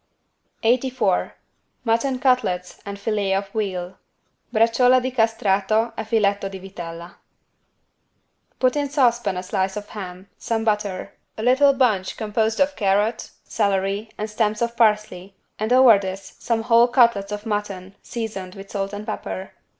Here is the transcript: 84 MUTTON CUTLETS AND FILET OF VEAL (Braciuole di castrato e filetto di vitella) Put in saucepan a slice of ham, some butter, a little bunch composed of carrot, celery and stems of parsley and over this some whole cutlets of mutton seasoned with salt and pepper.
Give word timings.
84 0.63 1.35
MUTTON 1.85 2.17
CUTLETS 2.17 2.79
AND 2.87 2.97
FILET 2.97 3.37
OF 3.37 3.49
VEAL 3.49 3.97
(Braciuole 4.51 4.99
di 4.99 5.11
castrato 5.11 5.93
e 5.95 6.03
filetto 6.03 6.49
di 6.49 6.57
vitella) 6.57 7.17
Put 8.57 8.77
in 8.77 8.89
saucepan 8.89 9.37
a 9.37 9.43
slice 9.43 9.77
of 9.77 9.89
ham, 9.89 10.27
some 10.39 10.63
butter, 10.63 11.13
a 11.37 11.43
little 11.43 11.73
bunch 11.73 12.17
composed 12.17 12.59
of 12.59 12.75
carrot, 12.75 13.29
celery 13.43 14.09
and 14.17 14.27
stems 14.27 14.63
of 14.63 14.75
parsley 14.75 15.35
and 15.59 15.71
over 15.71 15.99
this 15.99 16.35
some 16.39 16.63
whole 16.63 16.87
cutlets 16.87 17.31
of 17.31 17.45
mutton 17.45 17.93
seasoned 18.01 18.55
with 18.55 18.71
salt 18.71 18.93
and 18.93 19.05
pepper. 19.05 19.51